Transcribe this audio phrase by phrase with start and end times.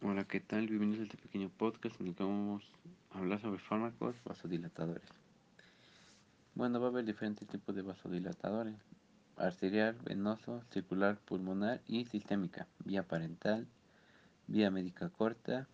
[0.00, 0.68] Hola, ¿qué tal?
[0.68, 2.62] Bienvenidos a este pequeño podcast en el que vamos
[3.10, 5.02] a hablar sobre fármacos vasodilatadores.
[6.54, 8.76] Bueno, va a haber diferentes tipos de vasodilatadores.
[9.36, 12.68] Arterial, venoso, circular, pulmonar y sistémica.
[12.84, 13.66] Vía parental,
[14.46, 15.66] vía médica corta.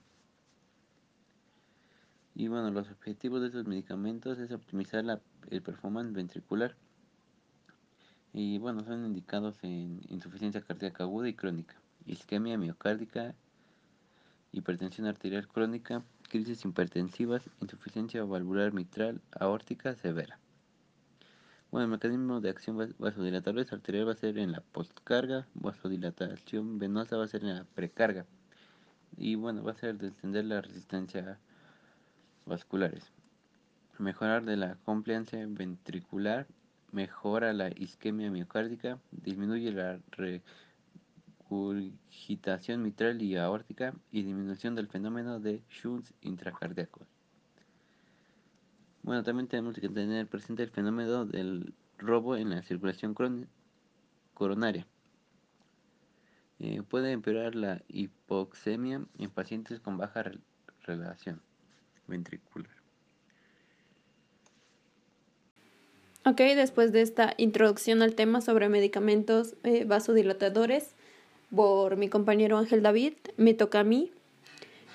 [2.35, 5.21] Y bueno, los objetivos de estos medicamentos es optimizar la,
[5.51, 6.75] el performance ventricular.
[8.33, 11.75] Y bueno, son indicados en insuficiencia cardíaca aguda y crónica,
[12.07, 13.35] isquemia miocárdica
[14.55, 20.39] hipertensión arterial crónica, crisis hipertensivas, insuficiencia valvular mitral, aórtica severa.
[21.71, 27.17] Bueno, el mecanismo de acción vasodilatador arterial va a ser en la postcarga, vasodilatación venosa
[27.17, 28.27] va a ser en la precarga.
[29.17, 31.39] Y bueno, va a ser descender la resistencia
[32.47, 33.11] vasculares.
[33.99, 36.47] Mejorar de la compliancia ventricular,
[36.93, 39.99] mejora la isquemia miocárdica, disminuye la
[42.25, 47.07] regurgitación mitral y aórtica y disminución del fenómeno de shunts intracardíacos.
[49.03, 53.15] Bueno, también tenemos que tener presente el fenómeno del robo en la circulación
[54.33, 54.87] coronaria.
[56.61, 60.25] Eh, puede empeorar la hipoxemia en pacientes con baja
[60.87, 61.43] relación
[62.07, 62.73] ventricular.
[66.27, 70.95] Ok, después de esta introducción al tema sobre medicamentos eh, vasodilatadores,
[71.55, 74.11] por mi compañero Ángel David, me toca a mí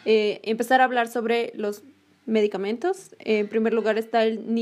[0.06, 1.84] eh, empezar a hablar sobre los
[2.26, 3.16] medicamentos.
[3.20, 4.56] En primer lugar está el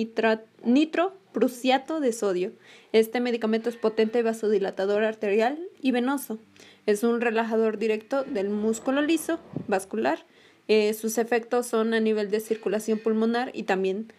[0.64, 2.52] nitroprusiato de sodio.
[2.94, 6.39] Este medicamento es potente vasodilatador arterial y venoso.
[6.86, 10.26] Es un relajador directo del músculo liso vascular.
[10.67, 14.11] Eh, sus efectos son a nivel de circulación pulmonar y también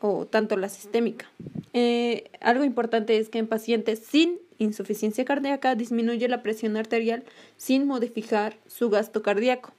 [0.00, 1.30] o tanto la sistémica.
[1.74, 7.24] Eh, algo importante es que en pacientes sin insuficiencia cardíaca disminuye la presión arterial
[7.56, 9.72] sin modificar su gasto cardíaco.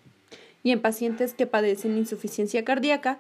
[0.64, 3.20] Y en pacientes que padecen insuficiencia cardíaca,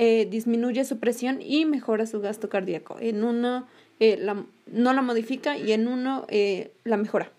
[0.00, 2.98] eh, disminuye su presión y mejora su gasto cardíaco.
[3.00, 3.66] En uno
[3.98, 4.24] eh,
[4.66, 7.32] no la modifica y en uno eh, la mejora.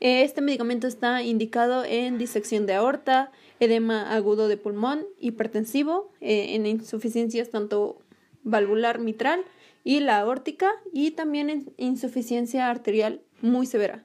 [0.00, 7.50] Este medicamento está indicado en disección de aorta, edema agudo de pulmón, hipertensivo, en insuficiencias
[7.50, 7.98] tanto
[8.42, 9.44] valvular mitral
[9.84, 14.04] y la aórtica y también en insuficiencia arterial muy severa.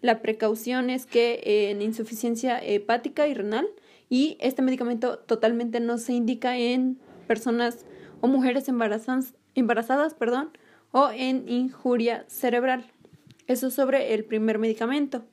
[0.00, 3.66] La precaución es que en insuficiencia hepática y renal
[4.10, 7.86] y este medicamento totalmente no se indica en personas
[8.20, 10.50] o mujeres embarazadas, embarazadas perdón,
[10.90, 12.90] o en injuria cerebral.
[13.46, 15.24] Eso sobre el primer medicamento.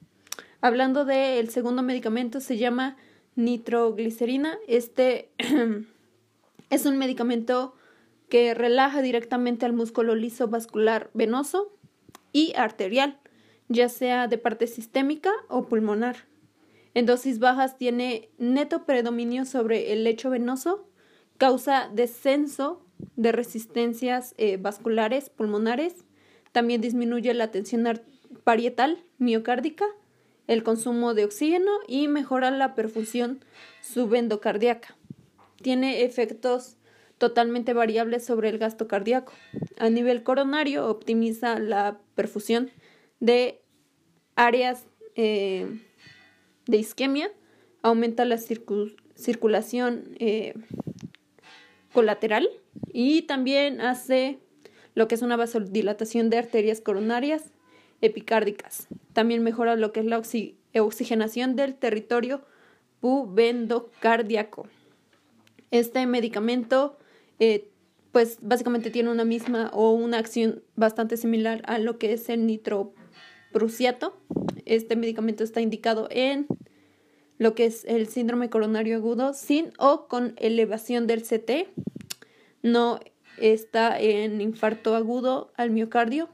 [0.62, 2.98] Hablando del segundo medicamento, se llama
[3.36, 4.58] nitroglicerina.
[4.68, 5.32] Este
[6.70, 7.76] es un medicamento
[8.32, 11.76] que relaja directamente al músculo liso vascular venoso
[12.32, 13.20] y arterial,
[13.68, 16.16] ya sea de parte sistémica o pulmonar.
[16.94, 20.88] En dosis bajas tiene neto predominio sobre el lecho venoso,
[21.38, 22.86] causa descenso
[23.18, 26.06] de resistencias eh, vasculares pulmonares,
[26.54, 27.86] también disminuye la tensión
[28.46, 29.84] parietal miocárdica,
[30.48, 33.44] el consumo de oxígeno y mejora la perfusión
[33.82, 34.96] subendocardíaca.
[35.62, 36.78] Tiene efectos
[37.22, 39.32] totalmente variable sobre el gasto cardíaco.
[39.78, 42.72] A nivel coronario, optimiza la perfusión
[43.20, 43.62] de
[44.36, 45.68] áreas eh,
[46.66, 47.32] de isquemia,
[47.84, 50.56] aumenta la circulación eh,
[51.94, 52.50] colateral
[52.92, 54.40] y también hace
[54.96, 57.52] lo que es una vasodilatación de arterias coronarias
[58.02, 58.88] epicárdicas.
[59.14, 60.20] También mejora lo que es la
[60.74, 62.42] oxigenación del territorio
[63.00, 64.68] pubendocardíaco.
[65.70, 66.98] Este medicamento
[67.42, 67.72] eh,
[68.12, 72.46] pues básicamente tiene una misma o una acción bastante similar a lo que es el
[72.46, 74.16] nitroprusiato.
[74.66, 76.46] Este medicamento está indicado en
[77.40, 81.68] lo que es el síndrome coronario agudo sin o con elevación del CT.
[82.62, 83.00] No
[83.38, 86.30] está en infarto agudo al miocardio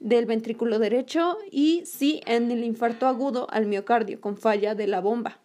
[0.00, 5.00] del ventrículo derecho y sí en el infarto agudo al miocardio con falla de la
[5.00, 5.38] bomba.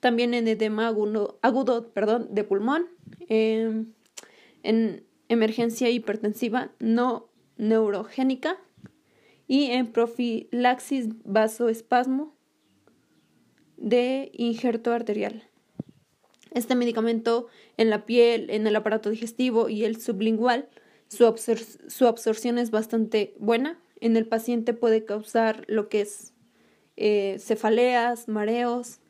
[0.00, 2.86] También en edema agudo, agudo perdón, de pulmón
[3.28, 3.92] Em,
[4.62, 8.58] en emergencia hipertensiva no neurogénica
[9.48, 12.34] y en profilaxis vasoespasmo
[13.76, 15.42] de injerto arterial.
[16.52, 20.68] Este medicamento en la piel, en el aparato digestivo y el sublingual,
[21.08, 23.78] su, absorción es bastante buena.
[24.00, 26.32] En el paciente puede causar lo que es
[26.96, 29.00] eh, cefaleas, mareos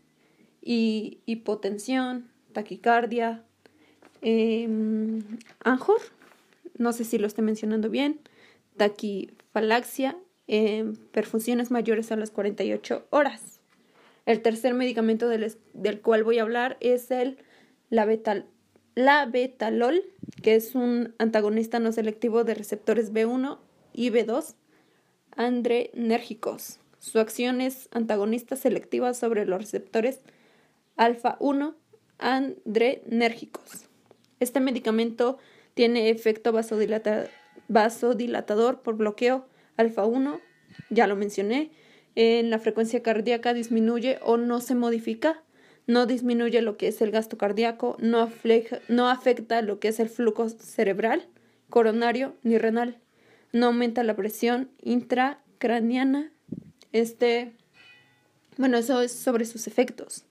[0.60, 3.44] y hipotensión, taquicardia,
[4.22, 4.68] eh,
[5.64, 6.00] Anjor,
[6.78, 8.20] no sé si lo estoy mencionando bien,
[8.76, 10.16] taquifalaxia,
[10.48, 13.60] eh, perfusiones mayores a las 48 horas.
[14.24, 17.38] El tercer medicamento del, del cual voy a hablar es el
[17.90, 18.46] labetal,
[18.94, 20.02] labetalol,
[20.42, 23.58] que es un antagonista no selectivo de receptores B1
[23.92, 24.54] y B2
[25.36, 26.78] andrenérgicos.
[26.98, 30.20] Su acción es antagonista selectiva sobre los receptores
[30.96, 31.74] alfa 1
[32.18, 33.88] andrenérgicos.
[34.42, 35.38] Este medicamento
[35.74, 36.52] tiene efecto
[37.68, 39.46] vasodilatador por bloqueo
[39.76, 40.40] alfa 1,
[40.90, 41.70] ya lo mencioné.
[42.16, 45.44] En la frecuencia cardíaca disminuye o no se modifica,
[45.86, 48.28] no disminuye lo que es el gasto cardíaco, no,
[48.88, 51.28] no afecta lo que es el flujo cerebral,
[51.70, 52.98] coronario ni renal,
[53.52, 56.32] no aumenta la presión intracraniana.
[56.90, 57.52] Este,
[58.56, 60.24] bueno, eso es sobre sus efectos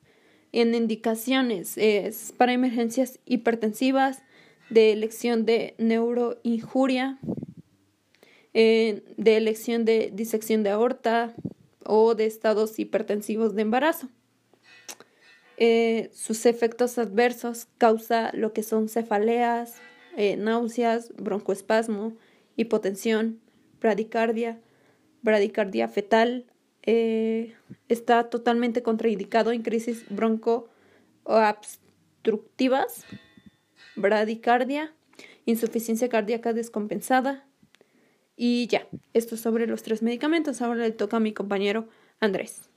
[0.51, 4.23] en indicaciones es para emergencias hipertensivas,
[4.69, 7.19] de elección de neuroinjuria,
[8.53, 9.01] de
[9.37, 11.33] elección de disección de aorta
[11.85, 14.09] o de estados hipertensivos de embarazo.
[15.57, 19.75] Eh, sus efectos adversos causa lo que son cefaleas,
[20.17, 22.13] eh, náuseas, broncoespasmo,
[22.55, 23.39] hipotensión,
[23.79, 24.59] bradicardia,
[25.21, 26.45] bradicardia fetal,
[26.83, 27.55] eh,
[27.89, 33.05] está totalmente contraindicado en crisis broncoobstructivas,
[33.95, 34.93] bradicardia,
[35.45, 37.47] insuficiencia cardíaca descompensada.
[38.35, 40.61] Y ya, esto sobre los tres medicamentos.
[40.61, 41.87] Ahora le toca a mi compañero
[42.19, 42.69] Andrés.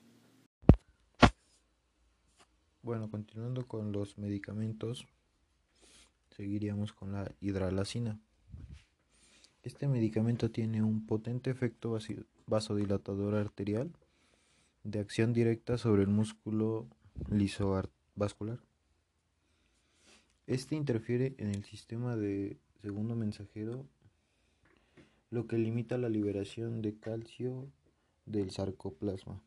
[2.82, 5.06] Bueno, continuando con los medicamentos,
[6.36, 8.20] seguiríamos con la hidralacina.
[9.62, 11.96] Este medicamento tiene un potente efecto
[12.46, 13.90] vasodilatador arterial
[14.84, 16.86] de acción directa sobre el músculo
[17.30, 18.60] lisovascular.
[20.46, 23.86] Este interfiere en el sistema de segundo mensajero,
[25.30, 27.66] lo que limita la liberación de calcio
[28.26, 29.40] del sarcoplasma.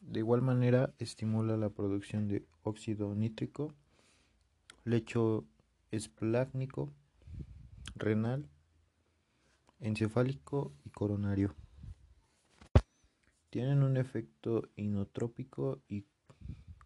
[0.00, 3.72] De igual manera, estimula la producción de óxido nítrico,
[4.84, 5.46] lecho
[5.90, 6.92] esplácnico,
[7.96, 8.46] renal,
[9.84, 11.54] encefálico y coronario.
[13.50, 16.04] Tienen un efecto inotrópico y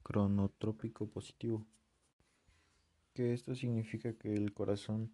[0.02, 1.64] cronotrópico positivo,
[3.14, 5.12] que esto significa que el corazón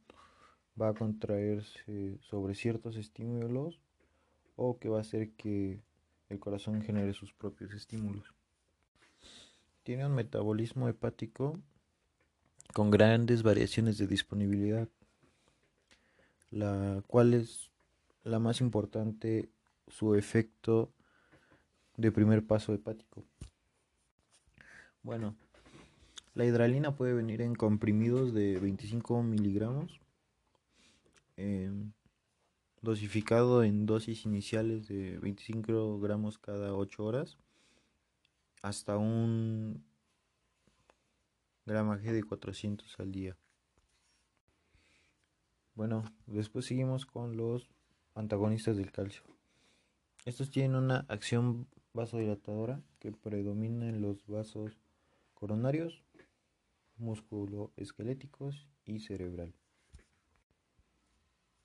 [0.81, 3.81] va a contraerse sobre ciertos estímulos
[4.57, 5.83] o que va a hacer que
[6.31, 8.33] el corazón genere sus propios estímulos.
[9.83, 11.61] Tiene un metabolismo hepático
[12.73, 14.89] con grandes variaciones de disponibilidad
[16.55, 17.71] la cual es
[18.25, 19.49] la más importante
[19.87, 20.93] su efecto
[21.97, 23.25] de primer paso hepático.
[25.03, 25.37] Bueno,
[26.35, 30.01] la hidralina puede venir en comprimidos de 25 miligramos,
[32.81, 37.37] dosificado en dosis iniciales de 25 gramos cada 8 horas,
[38.63, 39.85] hasta un
[41.67, 43.37] gramaje de 400 al día.
[45.75, 47.69] Bueno, después seguimos con los
[48.15, 49.23] antagonistas del calcio.
[50.25, 54.79] Estos tienen una acción vasodilatadora que predomina en los vasos
[55.35, 56.03] coronarios,
[56.97, 59.53] musculoesqueléticos y cerebral.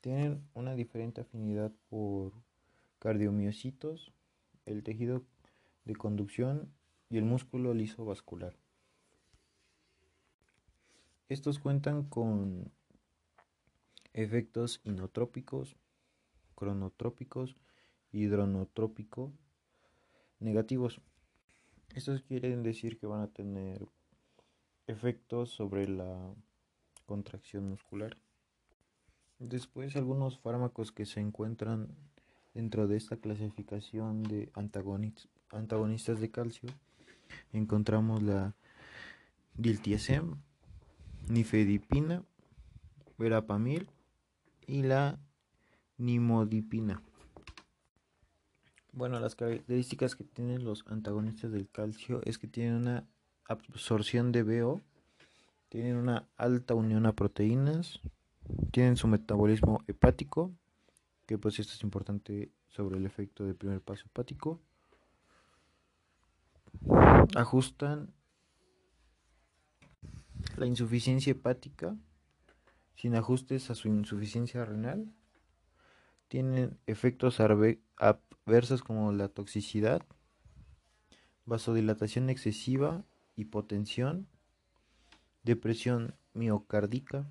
[0.01, 2.33] Tienen una diferente afinidad por
[2.99, 4.11] cardiomiocitos,
[4.65, 5.23] el tejido
[5.85, 6.71] de conducción
[7.09, 8.55] y el músculo liso vascular.
[11.27, 12.71] Estos cuentan con
[14.13, 15.75] efectos inotrópicos,
[16.59, 17.55] cronotrópicos
[18.11, 19.31] y hidronotrópicos
[20.39, 20.99] negativos.
[21.95, 23.87] Estos quieren decir que van a tener
[24.87, 26.33] efectos sobre la
[27.05, 28.17] contracción muscular.
[29.39, 31.95] Después algunos fármacos que se encuentran
[32.53, 36.69] dentro de esta clasificación de antagonistas de calcio
[37.53, 38.53] encontramos la
[39.55, 40.35] diltiazem,
[41.29, 42.23] nifedipina,
[43.17, 43.89] verapamil
[44.67, 45.19] y la
[45.99, 47.03] nimodipina.
[48.91, 53.07] Bueno, las características que tienen los antagonistas del calcio es que tienen una
[53.45, 54.81] absorción de BO,
[55.69, 57.99] tienen una alta unión a proteínas,
[58.71, 60.51] tienen su metabolismo hepático,
[61.27, 64.59] que pues esto es importante sobre el efecto del primer paso hepático.
[67.35, 68.11] Ajustan
[70.57, 71.95] la insuficiencia hepática
[72.95, 75.13] sin ajustes a su insuficiencia renal.
[76.29, 80.03] Tienen efectos adversos como la toxicidad,
[81.45, 83.03] vasodilatación excesiva,
[83.35, 84.27] hipotensión,
[85.43, 87.27] depresión miocárdica,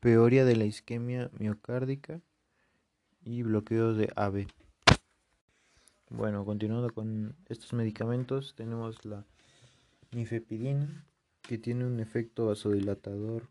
[0.00, 2.22] peoria de la isquemia miocárdica
[3.22, 4.46] y bloqueo de AB.
[6.08, 9.26] Bueno, continuando con estos medicamentos, tenemos la
[10.12, 11.04] nifepidina,
[11.42, 13.46] que tiene un efecto vasodilatador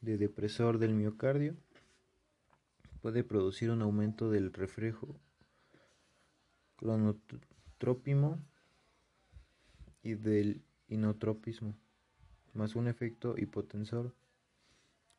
[0.00, 1.56] de depresor del miocardio.
[3.00, 5.18] Puede producir un aumento del reflejo
[6.76, 8.38] cronotrópimo
[10.02, 11.74] y del inotropismo,
[12.54, 14.14] más un efecto hipotensor.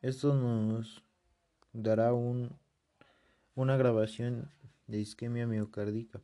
[0.02, 1.02] Esto nos
[1.72, 2.50] dará un,
[3.54, 4.50] una grabación
[4.86, 6.20] de isquemia miocárdica.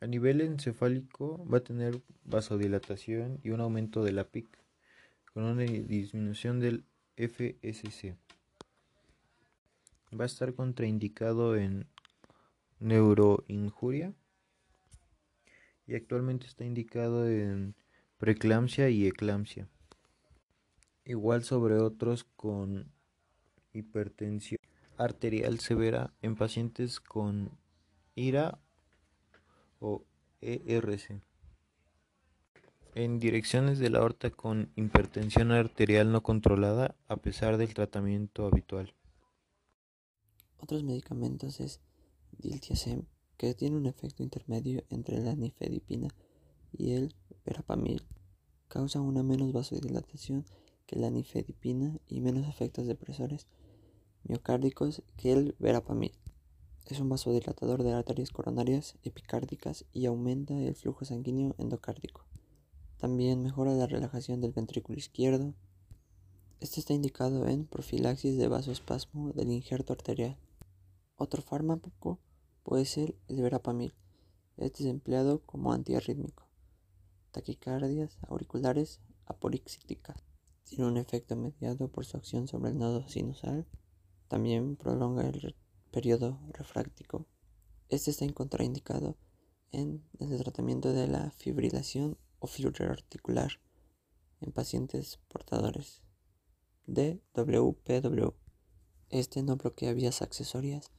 [0.00, 4.63] A nivel encefálico va a tener vasodilatación y un aumento de la PIC
[5.34, 6.84] con una disminución del
[7.16, 8.16] FSC.
[10.18, 11.88] Va a estar contraindicado en
[12.78, 14.14] neuroinjuria
[15.88, 17.74] y actualmente está indicado en
[18.18, 19.68] preeclampsia y eclampsia.
[21.04, 22.92] Igual sobre otros con
[23.72, 24.60] hipertensión
[24.96, 27.50] arterial severa en pacientes con
[28.14, 28.60] IRA
[29.80, 30.06] o
[30.40, 31.20] ERC.
[32.96, 38.94] En direcciones de la aorta con hipertensión arterial no controlada a pesar del tratamiento habitual.
[40.58, 41.80] Otros medicamentos es
[42.38, 43.02] diltiazem,
[43.36, 46.06] que tiene un efecto intermedio entre la nifedipina
[46.70, 48.06] y el verapamil.
[48.68, 50.44] Causa una menos vasodilatación
[50.86, 53.48] que la nifedipina y menos efectos depresores
[54.22, 56.12] miocárdicos que el verapamil.
[56.86, 62.24] Es un vasodilatador de arterias coronarias epicárdicas y aumenta el flujo sanguíneo endocárdico.
[62.98, 65.54] También mejora la relajación del ventrículo izquierdo.
[66.60, 70.36] Este está indicado en profilaxis de vasoespasmo del injerto arterial.
[71.16, 72.18] Otro fármaco
[72.62, 73.94] puede ser el verapamil.
[74.56, 76.48] Este es empleado como antiarrítmico.
[77.32, 80.16] Taquicardias auriculares aporixíticas.
[80.64, 83.66] Tiene un efecto mediado por su acción sobre el nodo sinusal
[84.28, 85.54] también prolonga el
[85.90, 87.26] periodo refráctico.
[87.88, 89.16] Este está contraindicado
[89.70, 93.60] en el tratamiento de la fibrilación o fluir articular
[94.40, 96.02] en pacientes portadores
[96.86, 98.34] de WPW.
[99.10, 100.90] Este no bloquea vías accesorias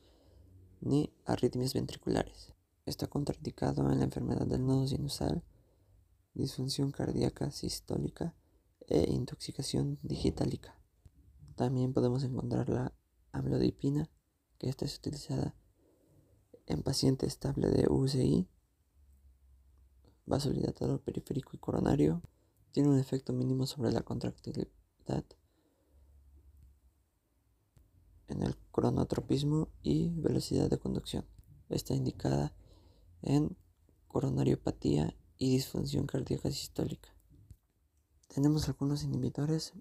[0.81, 2.53] ni arritmias ventriculares.
[2.85, 5.43] Está contraindicado en la enfermedad del nodo sinusal,
[6.33, 8.35] disfunción cardíaca sistólica
[8.87, 10.79] e intoxicación digitálica.
[11.55, 12.93] También podemos encontrar la
[13.31, 14.09] amlodipina,
[14.59, 15.55] que esta es utilizada
[16.67, 18.47] en paciente estable de UCI,
[20.25, 22.21] vasodilatador periférico y coronario,
[22.71, 24.67] tiene un efecto mínimo sobre la contractilidad
[28.27, 31.25] en el cronotropismo y velocidad de conducción.
[31.69, 32.53] Está indicada
[33.21, 33.55] en
[34.07, 37.09] coronariopatía y disfunción cardíaca sistólica.
[38.27, 39.73] Tenemos algunos inhibidores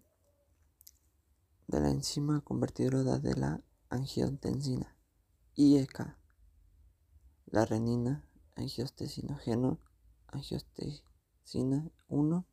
[1.67, 4.97] de la enzima convertidora de la angiotensina,
[5.55, 6.17] IEK,
[7.47, 9.79] la renina, angiostensinógeno,
[10.35, 12.47] angiostensina 1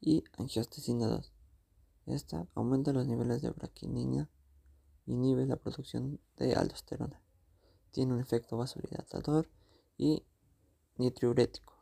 [0.00, 1.32] y angiostensina 2.
[2.06, 4.28] Esta aumenta los niveles de braquinina,
[5.06, 7.22] inhibe la producción de aldosterona,
[7.90, 9.48] tiene un efecto vasodilatador
[9.96, 10.24] y
[10.96, 11.74] nitriurético.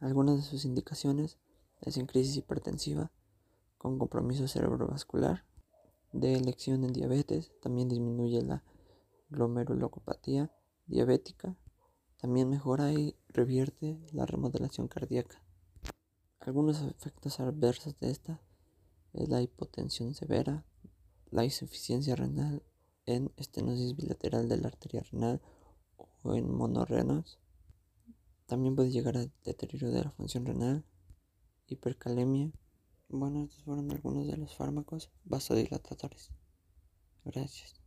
[0.00, 1.38] Algunas de sus indicaciones
[1.80, 3.12] es en crisis hipertensiva
[3.76, 5.44] con compromiso cerebrovascular,
[6.12, 8.64] de elección en diabetes, también disminuye la
[9.28, 10.50] glomerulopatía
[10.86, 11.54] diabética,
[12.18, 15.42] también mejora y revierte la remodelación cardíaca.
[16.40, 18.40] Algunos efectos adversos de esta
[19.12, 20.64] es la hipotensión severa,
[21.30, 22.62] la insuficiencia renal
[23.06, 25.40] en estenosis bilateral de la arteria renal
[26.22, 27.38] o en monorrenos.
[28.46, 30.84] También puede llegar a deterioro de la función renal,
[31.66, 32.50] hipercalemia,
[33.10, 36.30] bueno, estos fueron algunos de los fármacos vasodilatadores.
[37.24, 37.77] Gracias.